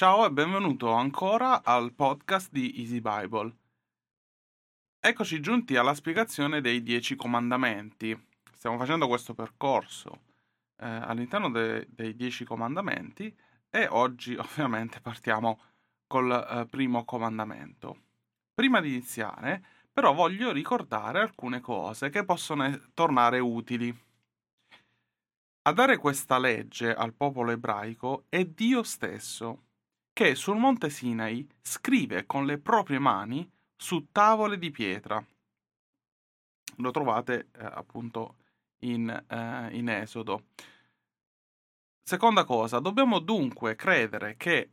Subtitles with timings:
[0.00, 3.54] Ciao e benvenuto ancora al podcast di Easy Bible.
[4.98, 8.18] Eccoci giunti alla spiegazione dei Dieci Comandamenti.
[8.54, 10.22] Stiamo facendo questo percorso
[10.78, 13.30] eh, all'interno de- dei Dieci Comandamenti
[13.68, 15.60] e oggi ovviamente partiamo
[16.06, 17.98] col eh, primo comandamento.
[18.54, 19.62] Prima di iniziare,
[19.92, 23.94] però, voglio ricordare alcune cose che possono tornare utili.
[25.64, 29.64] A dare questa legge al popolo ebraico è Dio stesso
[30.20, 35.24] che sul monte Sinai scrive con le proprie mani su tavole di pietra.
[36.76, 38.34] Lo trovate eh, appunto
[38.80, 40.48] in, eh, in Esodo.
[42.02, 44.68] Seconda cosa, dobbiamo dunque credere che,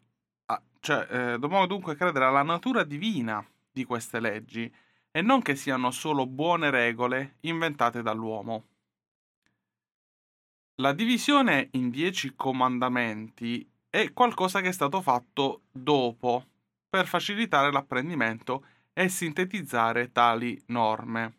[0.82, 3.42] cioè, eh, dobbiamo dunque credere alla natura divina
[3.72, 4.70] di queste leggi
[5.12, 8.66] e non che siano solo buone regole inventate dall'uomo.
[10.82, 16.46] La divisione in dieci comandamenti è qualcosa che è stato fatto dopo
[16.90, 21.36] per facilitare l'apprendimento e sintetizzare tali norme.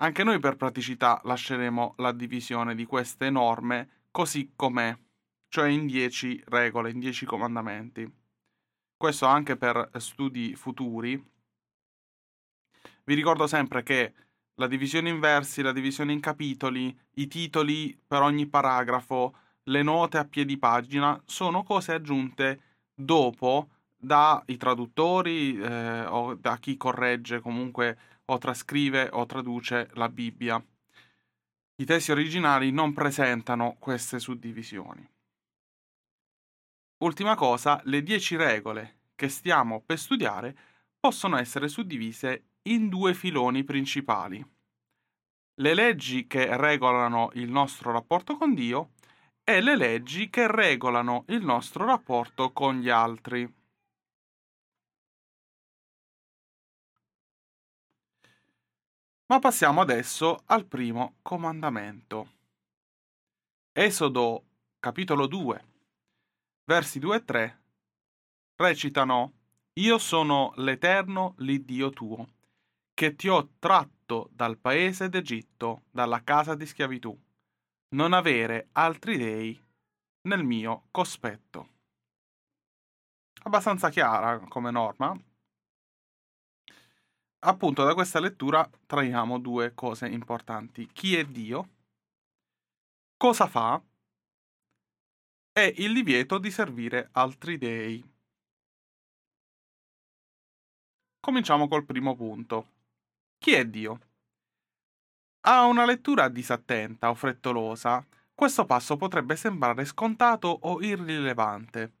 [0.00, 4.96] Anche noi per praticità lasceremo la divisione di queste norme così com'è,
[5.48, 8.12] cioè in 10 regole, in 10 comandamenti.
[8.96, 11.20] Questo anche per studi futuri.
[13.04, 14.14] Vi ricordo sempre che
[14.54, 19.36] la divisione in versi, la divisione in capitoli, i titoli per ogni paragrafo,
[19.68, 22.60] le note a piedi pagina sono cose aggiunte
[22.94, 30.62] dopo dai traduttori eh, o da chi corregge comunque o trascrive o traduce la Bibbia.
[31.80, 35.06] I testi originali non presentano queste suddivisioni.
[36.98, 40.56] Ultima cosa, le dieci regole che stiamo per studiare
[40.98, 44.44] possono essere suddivise in due filoni principali.
[45.60, 48.90] Le leggi che regolano il nostro rapporto con Dio
[49.48, 53.50] e le leggi che regolano il nostro rapporto con gli altri.
[59.24, 62.32] Ma passiamo adesso al primo comandamento.
[63.72, 64.44] Esodo
[64.78, 65.64] capitolo 2,
[66.64, 67.62] versi 2 e 3
[68.56, 69.32] recitano
[69.78, 72.34] Io sono l'Eterno, l'Iddio tuo,
[72.92, 77.18] che ti ho tratto dal paese d'Egitto, dalla casa di schiavitù
[77.90, 79.66] non avere altri dei
[80.22, 81.76] nel mio cospetto.
[83.44, 85.16] Abbastanza chiara come norma.
[87.40, 90.88] Appunto da questa lettura traiamo due cose importanti.
[90.92, 91.68] Chi è Dio?
[93.16, 93.80] Cosa fa?
[95.52, 98.04] E il divieto di servire altri dei.
[101.20, 102.72] Cominciamo col primo punto.
[103.38, 104.07] Chi è Dio?
[105.50, 108.04] A una lettura disattenta o frettolosa,
[108.34, 111.92] questo passo potrebbe sembrare scontato o irrilevante.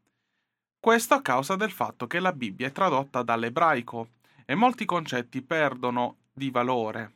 [0.78, 4.10] Questo a causa del fatto che la Bibbia è tradotta dall'ebraico
[4.44, 7.12] e molti concetti perdono di valore.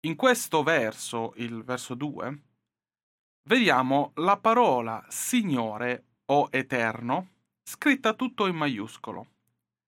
[0.00, 2.42] In questo verso, il verso 2,
[3.44, 7.28] vediamo la parola Signore o Eterno
[7.62, 9.26] scritta tutto in maiuscolo.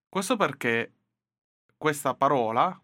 [0.08, 0.92] Questo perché
[1.76, 2.80] questa parola,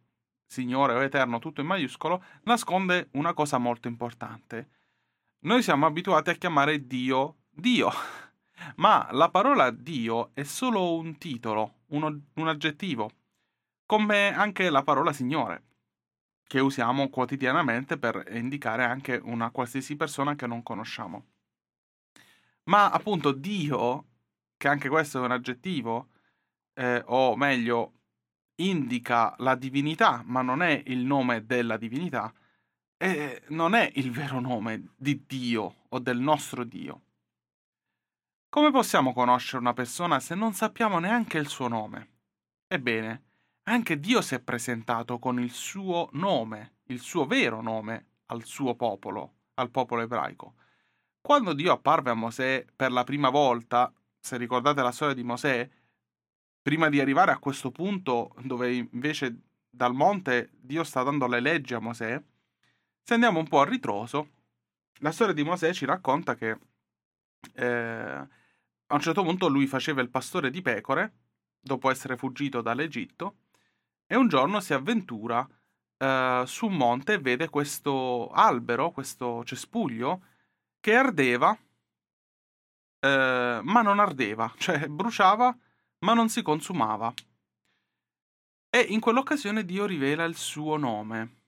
[0.55, 4.69] Signore o Eterno, tutto in maiuscolo, nasconde una cosa molto importante.
[5.41, 7.91] Noi siamo abituati a chiamare Dio Dio,
[8.77, 13.11] ma la parola Dio è solo un titolo, uno, un aggettivo,
[13.87, 15.63] come anche la parola Signore,
[16.47, 21.27] che usiamo quotidianamente per indicare anche una qualsiasi persona che non conosciamo.
[22.65, 24.07] Ma appunto Dio,
[24.57, 26.09] che anche questo è un aggettivo,
[26.75, 27.94] eh, o meglio,
[28.57, 32.33] indica la divinità, ma non è il nome della divinità,
[32.97, 37.01] e non è il vero nome di Dio o del nostro Dio.
[38.49, 42.11] Come possiamo conoscere una persona se non sappiamo neanche il suo nome?
[42.69, 43.23] Ebbene,
[43.65, 48.75] anche Dio si è presentato con il suo nome, il suo vero nome, al suo
[48.75, 50.55] popolo, al popolo ebraico.
[51.21, 55.69] Quando Dio apparve a Mosè per la prima volta, se ricordate la storia di Mosè,
[56.65, 59.37] prima di arrivare a questo punto dove invece
[59.69, 62.23] dal monte Dio sta dando le leggi a Mosè,
[63.03, 64.31] se andiamo un po' a ritroso,
[65.01, 66.59] la storia di Mosè ci racconta che
[67.53, 71.13] eh, a un certo punto lui faceva il pastore di pecore,
[71.61, 73.41] dopo essere fuggito dall'Egitto,
[74.07, 75.47] e un giorno si avventura
[75.99, 80.23] eh, su un monte e vede questo albero, questo cespuglio,
[80.81, 81.55] che ardeva,
[83.01, 85.55] eh, ma non ardeva, cioè bruciava
[86.05, 87.13] ma non si consumava.
[88.69, 91.43] E in quell'occasione Dio rivela il suo nome,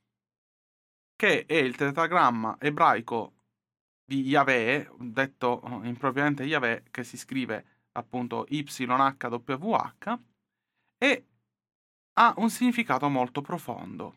[1.15, 3.33] che è il tetragramma ebraico
[4.05, 10.19] di Yahweh, detto impropriamente Yahweh, che si scrive appunto YHWH,
[10.99, 11.27] e
[12.15, 14.17] ha un significato molto profondo.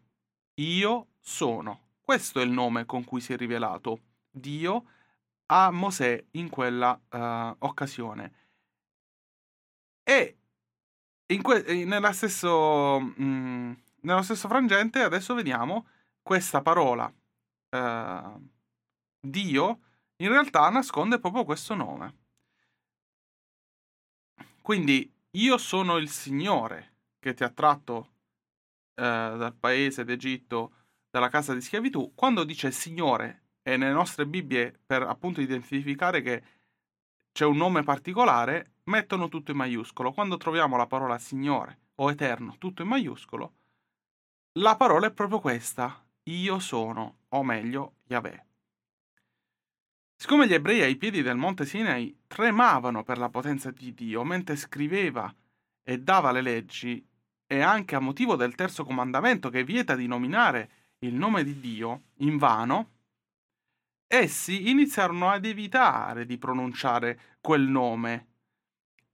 [0.62, 1.88] Io sono.
[2.00, 4.00] Questo è il nome con cui si è rivelato
[4.30, 4.86] Dio
[5.48, 8.49] a Mosè in quella uh, occasione.
[10.10, 13.72] E que- nella stesso, mm,
[14.02, 15.88] nello stesso frangente adesso vediamo
[16.24, 18.50] questa parola uh,
[19.20, 19.80] Dio
[20.18, 22.18] in realtà nasconde proprio questo nome.
[24.62, 28.14] Quindi io sono il Signore che ti ha tratto
[28.96, 30.74] eh, dal paese d'Egitto,
[31.10, 36.44] dalla casa di schiavitù, quando dice Signore e nelle nostre Bibbie per appunto identificare che
[37.32, 40.12] c'è un nome particolare, mettono tutto in maiuscolo.
[40.12, 43.54] Quando troviamo la parola Signore o Eterno, tutto in maiuscolo,
[44.60, 48.46] la parola è proprio questa, io sono, o meglio, Yahweh.
[50.16, 54.58] Siccome gli ebrei ai piedi del monte Sinai tremavano per la potenza di Dio mentre
[54.58, 55.34] scriveva
[55.82, 57.08] e dava le leggi,
[57.48, 62.02] e anche a motivo del terzo comandamento che vieta di nominare il nome di Dio
[62.18, 62.90] in vano,
[64.08, 68.29] essi iniziarono ad evitare di pronunciare quel nome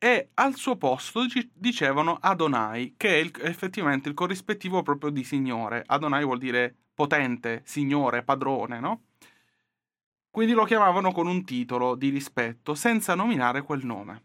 [0.05, 1.21] e al suo posto
[1.51, 5.81] dicevano Adonai, che è il, effettivamente il corrispettivo proprio di Signore.
[5.83, 9.05] Adonai vuol dire potente, Signore, padrone, no?
[10.29, 14.21] Quindi lo chiamavano con un titolo di rispetto senza nominare quel nome.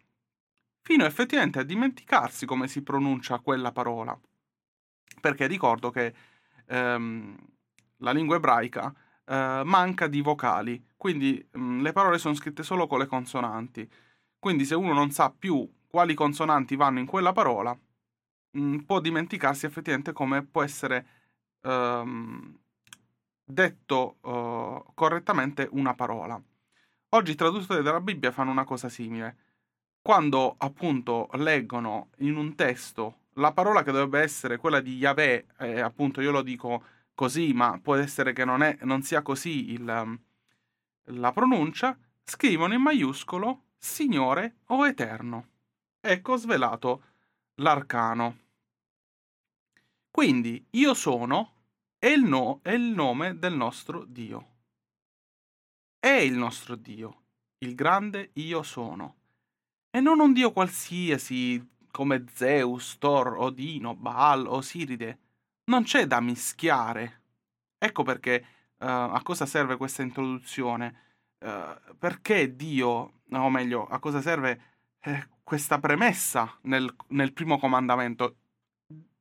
[0.82, 4.14] Fino effettivamente a dimenticarsi come si pronuncia quella parola.
[5.18, 6.12] Perché ricordo che
[6.66, 7.38] ehm,
[8.00, 8.94] la lingua ebraica
[9.24, 13.90] eh, manca di vocali, quindi mh, le parole sono scritte solo con le consonanti.
[14.40, 17.78] Quindi se uno non sa più quali consonanti vanno in quella parola,
[18.52, 21.06] mh, mm, può dimenticarsi effettivamente come può essere
[21.60, 22.58] ehm,
[23.44, 26.40] detto uh, correttamente una parola.
[27.10, 29.37] Oggi i traduttori della Bibbia fanno una cosa simile.
[30.00, 35.81] Quando appunto leggono in un testo la parola che dovrebbe essere quella di Yahweh, eh,
[35.81, 36.82] appunto io lo dico
[37.14, 39.84] così, ma può essere che non, è, non sia così il,
[41.04, 45.48] la pronuncia, scrivono in maiuscolo Signore o Eterno.
[46.00, 47.02] Ecco svelato
[47.56, 48.38] l'arcano.
[50.10, 51.54] Quindi io sono
[51.98, 54.48] è il, no, è il nome del nostro Dio.
[55.98, 57.22] È il nostro Dio,
[57.58, 59.16] il grande io sono.
[59.90, 65.18] E non un Dio qualsiasi come Zeus, Thor, Odino, Baal, Osiride.
[65.64, 67.22] Non c'è da mischiare.
[67.78, 68.44] Ecco perché
[68.78, 71.08] uh, a cosa serve questa introduzione.
[71.38, 74.60] Uh, perché Dio, o meglio, a cosa serve
[75.00, 78.36] eh, questa premessa nel, nel primo comandamento?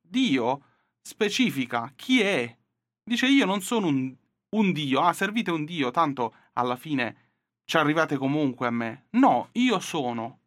[0.00, 0.64] Dio
[1.00, 2.58] specifica chi è
[3.02, 4.14] Dice io non sono un,
[4.50, 7.30] un dio, ah servite un dio, tanto alla fine
[7.64, 9.06] ci arrivate comunque a me.
[9.10, 10.38] No, io sono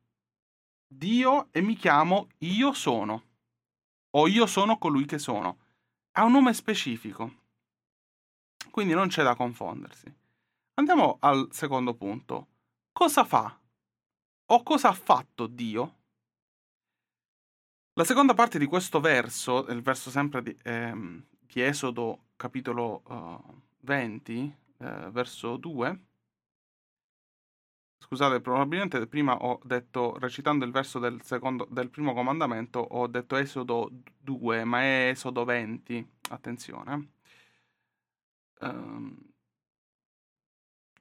[0.87, 3.23] Dio e mi chiamo io sono.
[4.11, 5.57] O io sono colui che sono.
[6.11, 7.41] Ha un nome specifico.
[8.69, 10.13] Quindi non c'è da confondersi.
[10.75, 12.47] Andiamo al secondo punto.
[12.93, 13.59] Cosa fa?
[14.45, 15.97] O cosa ha fatto Dio?
[17.93, 23.61] La seconda parte di questo verso, il verso sempre di, ehm, di Esodo capitolo uh,
[23.79, 26.05] 20, eh, verso 2.
[27.97, 33.35] Scusate, probabilmente prima ho detto, recitando il verso del, secondo, del primo comandamento, ho detto
[33.37, 33.89] Esodo
[34.19, 37.11] 2, ma è Esodo 20, attenzione.
[38.59, 39.32] Um,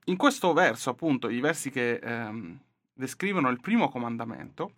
[0.05, 2.59] in questo verso, appunto, i versi che um,
[2.93, 4.75] descrivono il primo comandamento,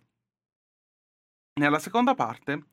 [1.53, 2.65] nella seconda parte,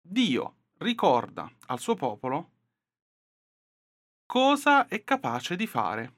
[0.00, 2.50] Dio ricorda al suo popolo
[4.26, 6.14] cosa è capace di fare.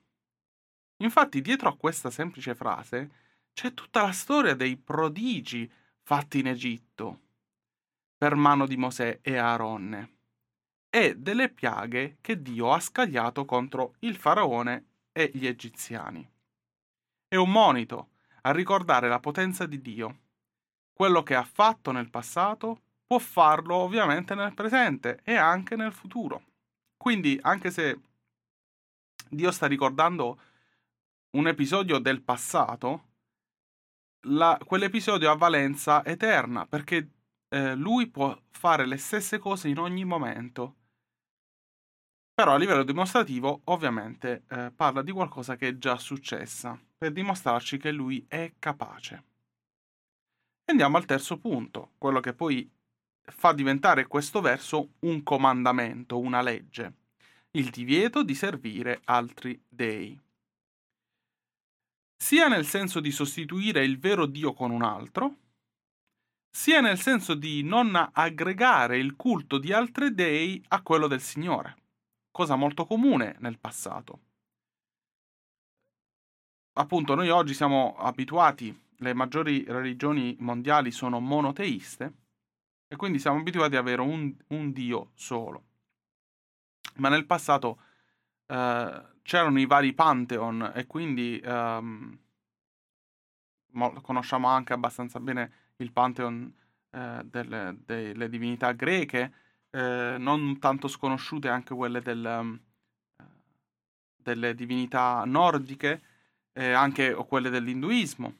[1.03, 5.71] Infatti, dietro a questa semplice frase c'è tutta la storia dei prodigi
[6.01, 7.21] fatti in Egitto
[8.17, 10.13] per mano di Mosè e Aaronne
[10.89, 16.29] e delle piaghe che Dio ha scagliato contro il faraone e gli egiziani.
[17.29, 18.09] È un monito
[18.43, 20.19] a ricordare la potenza di Dio.
[20.93, 26.43] Quello che ha fatto nel passato può farlo ovviamente nel presente e anche nel futuro.
[26.97, 28.01] Quindi, anche se
[29.29, 30.41] Dio sta ricordando
[31.31, 33.09] un episodio del passato,
[34.27, 37.11] la, quell'episodio ha valenza eterna, perché
[37.49, 40.77] eh, lui può fare le stesse cose in ogni momento.
[42.35, 47.79] Però a livello dimostrativo, ovviamente, eh, parla di qualcosa che è già successa, per dimostrarci
[47.79, 49.25] che lui è capace.
[50.65, 52.69] Andiamo al terzo punto, quello che poi
[53.23, 56.95] fa diventare questo verso un comandamento, una legge,
[57.53, 60.21] il divieto di servire altri dei.
[62.17, 65.37] sia nel senso di sostituire il vero Dio con un altro,
[66.51, 71.77] sia nel senso di non aggregare il culto di altri dei a quello del Signore,
[72.35, 74.19] cosa molto comune nel passato.
[76.73, 82.13] Appunto, noi oggi siamo abituati, le maggiori religioni mondiali sono monoteiste,
[82.89, 85.63] e quindi siamo abituati ad avere un, un Dio solo.
[86.97, 87.81] Ma nel passato
[88.47, 92.19] eh, c'erano i vari Pantheon e quindi ehm,
[94.03, 96.53] conosciamo anche abbastanza bene il Pantheon
[96.91, 99.33] eh, delle, delle, divinità greche,
[99.75, 102.61] eh, non tanto sconosciute anche quelle del, ehm,
[104.23, 106.03] delle divinità nordiche,
[106.53, 108.37] eh, anche quelle dell'induismo.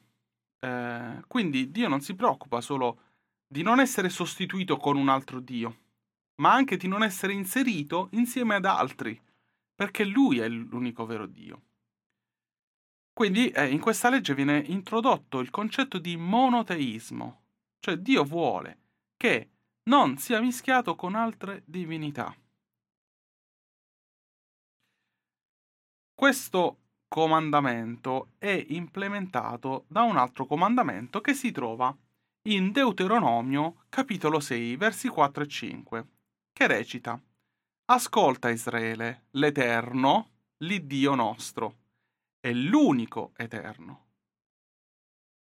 [0.59, 3.01] Eh, quindi Dio non si preoccupa solo
[3.45, 5.77] di non essere sostituito con un altro Dio,
[6.35, 9.19] ma anche di non essere inserito insieme ad altri,
[9.75, 11.61] perché Lui è l'unico vero Dio.
[13.11, 17.43] Quindi eh, in questa legge viene introdotto il concetto di monoteismo,
[17.79, 18.79] cioè Dio vuole
[19.17, 19.49] che
[19.87, 22.35] non sia mischiato con altre divinità.
[26.13, 31.95] Questo comandamento è implementato da un altro comandamento che si trova
[32.47, 36.07] in Deuteronomio capitolo 6 versi 4 e 5,
[36.51, 37.21] che recita
[37.87, 41.77] Ascolta Israele, l'Eterno, l'Iddio nostro,
[42.39, 44.05] è l'unico Eterno.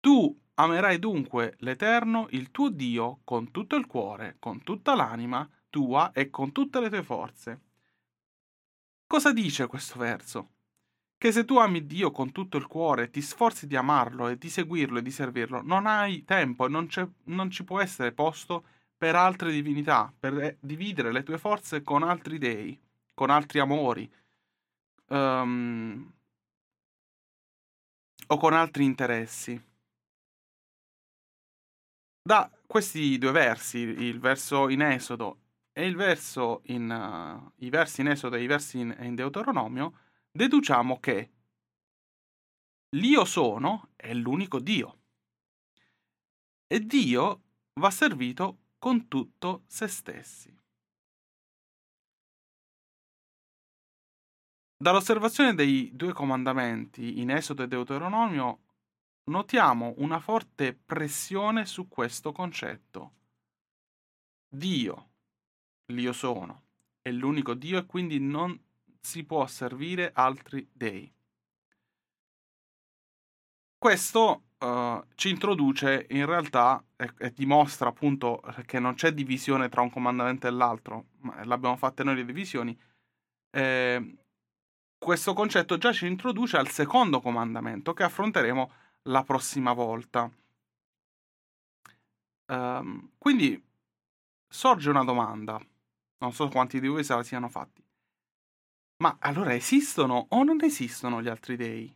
[0.00, 6.12] Tu amerai dunque l'Eterno, il tuo Dio, con tutto il cuore, con tutta l'anima tua
[6.12, 7.61] e con tutte le tue forze.
[9.06, 10.50] Cosa dice questo verso?
[11.16, 14.49] Che se tu ami Dio con tutto il cuore, ti sforzi di amarlo e di
[14.49, 16.88] seguirlo e di servirlo, non hai tempo e non,
[17.25, 18.64] non ci può essere posto
[18.96, 22.78] per altre divinità, per eh, dividere le tue forze con altri dei,
[23.12, 24.11] con altri amori
[25.08, 26.12] um,
[28.26, 29.61] o con altri interessi.
[32.26, 35.40] Da questi due versi, il verso in Esodo
[35.74, 39.98] e il verso in, uh, i versi in Esodo e i versi in, in Deuteronomio,
[40.30, 41.32] deduciamo che
[42.96, 45.00] l'Io sono è l'unico Dio
[46.66, 47.42] e Dio
[47.74, 50.58] va servito con tutto se stessi.
[54.78, 58.63] Dall'osservazione dei due comandamenti in Esodo e Deuteronomio
[59.24, 63.12] notiamo una forte pressione su questo concetto.
[64.48, 65.10] Dio,
[65.86, 66.62] l'io sono,
[67.02, 68.58] è l'unico Dio e quindi non
[69.00, 71.12] si può servire altri dei.
[73.76, 79.82] Questo uh, ci introduce in realtà e, e, dimostra appunto che non c'è divisione tra
[79.82, 82.78] un comandamento e l'altro, ma l'abbiamo fatte noi le divisioni.
[83.50, 84.16] Eh,
[84.96, 88.72] questo concetto già ci introduce al secondo comandamento che affronteremo
[89.04, 90.30] la prossima volta.
[92.46, 93.62] Um, quindi
[94.46, 95.61] sorge una domanda,
[96.18, 97.82] non so quanti di voi se la siano fatti.
[98.99, 101.94] Ma allora esistono o non esistono gli altri dei?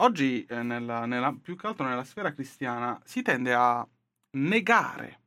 [0.00, 3.86] Oggi, eh, nella, nella, più che altro nella sfera cristiana, si tende a
[4.32, 5.20] negare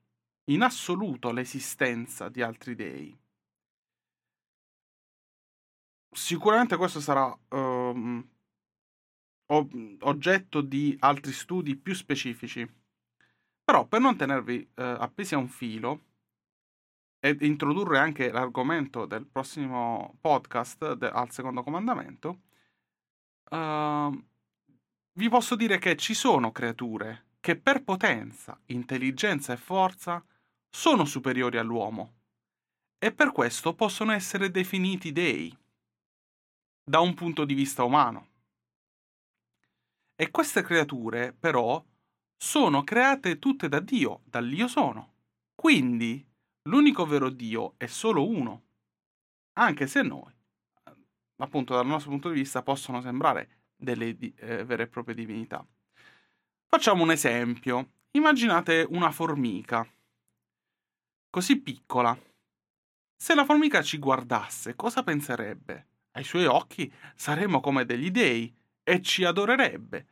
[0.45, 3.17] in assoluto l'esistenza di altri dei.
[6.11, 8.32] Sicuramente questo sarà um,
[9.99, 12.67] oggetto di altri studi più specifici.
[13.63, 16.01] Però per non tenervi uh, appesi a un filo
[17.19, 22.41] e introdurre anche l'argomento del prossimo podcast de- al secondo comandamento,
[23.51, 24.23] uh,
[25.13, 30.23] vi posso dire che ci sono creature che per potenza, intelligenza e forza
[30.69, 32.13] sono superiori all'uomo
[32.97, 35.55] e per questo possono essere definiti dei
[36.83, 38.32] da un punto di vista umano.
[40.23, 41.85] E queste creature, però,
[42.37, 45.15] sono create tutte da Dio, dall'Io sono.
[45.53, 46.25] Quindi
[46.69, 48.63] l'unico vero Dio è solo uno,
[49.59, 50.33] anche se noi,
[51.35, 55.67] appunto dal nostro punto di vista, possono sembrare delle eh, vere e proprie divinità.
[56.69, 57.95] Facciamo un esempio.
[58.11, 59.85] Immaginate una formica,
[61.29, 62.17] così piccola.
[63.13, 65.87] Se la formica ci guardasse, cosa penserebbe?
[66.11, 70.07] Ai suoi occhi saremmo come degli dei e ci adorerebbe.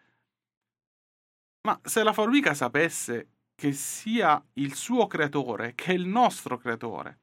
[1.61, 7.19] Ma se la formica sapesse che sia il suo creatore che il nostro creatore,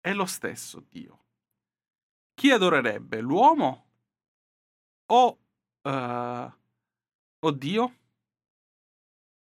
[0.00, 1.24] è lo stesso Dio.
[2.34, 3.20] Chi adorerebbe?
[3.20, 3.86] L'uomo
[5.06, 5.38] o
[5.88, 6.52] Uh,
[7.40, 7.94] oddio?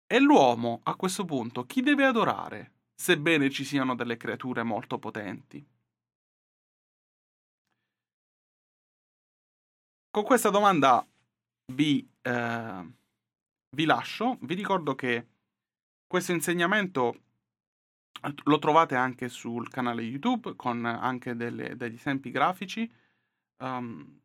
[0.06, 5.64] E l'uomo, a questo punto, chi deve adorare, sebbene ci siano delle creature molto potenti?
[10.10, 11.06] Con questa domanda
[11.72, 12.92] vi, eh,
[13.70, 14.38] vi lascio.
[14.42, 15.26] Vi ricordo che
[16.06, 17.22] questo insegnamento
[18.44, 22.90] lo trovate anche sul canale YouTube con anche delle, degli esempi grafici.
[23.58, 24.20] Um,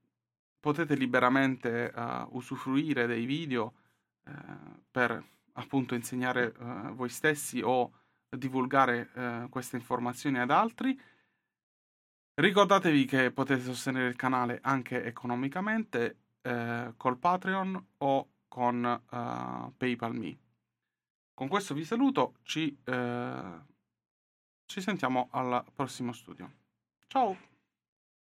[0.60, 3.74] potete liberamente uh, usufruire dei video
[4.26, 5.24] uh, per
[5.54, 7.92] appunto insegnare uh, voi stessi o
[8.36, 11.00] divulgare queste informazioni ad altri.
[12.34, 16.18] Ricordatevi che potete sostenere il canale anche economicamente
[16.98, 20.38] col Patreon o con uh, PayPal Me.
[21.34, 23.62] Con questo vi saluto, ci, eh,
[24.66, 26.50] ci sentiamo al prossimo studio.
[27.08, 27.55] Ciao!